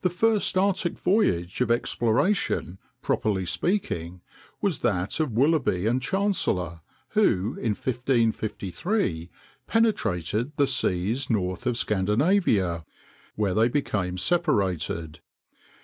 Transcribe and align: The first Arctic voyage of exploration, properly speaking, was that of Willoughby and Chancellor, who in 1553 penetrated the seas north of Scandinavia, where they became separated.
The 0.00 0.10
first 0.10 0.58
Arctic 0.58 0.98
voyage 0.98 1.60
of 1.60 1.70
exploration, 1.70 2.78
properly 3.00 3.46
speaking, 3.46 4.20
was 4.60 4.80
that 4.80 5.20
of 5.20 5.30
Willoughby 5.34 5.86
and 5.86 6.02
Chancellor, 6.02 6.80
who 7.10 7.50
in 7.56 7.74
1553 7.76 9.30
penetrated 9.68 10.50
the 10.56 10.66
seas 10.66 11.30
north 11.30 11.64
of 11.64 11.76
Scandinavia, 11.78 12.84
where 13.36 13.54
they 13.54 13.68
became 13.68 14.18
separated. 14.18 15.20